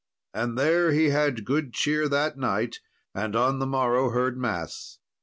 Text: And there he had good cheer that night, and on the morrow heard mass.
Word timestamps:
And 0.33 0.57
there 0.57 0.91
he 0.93 1.09
had 1.11 1.45
good 1.45 1.75
cheer 1.75 2.09
that 2.09 2.35
night, 2.35 2.79
and 3.13 3.35
on 3.35 3.59
the 3.59 3.67
morrow 3.67 4.09
heard 4.09 4.35
mass. 4.35 4.97